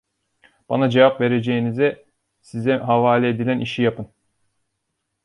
Bana 0.69 0.89
cevap 0.89 1.21
vereceğinize 1.21 2.05
size 2.41 2.73
havale 2.77 3.29
edilen 3.29 3.59
işi 3.59 3.81
yapın! 3.81 4.09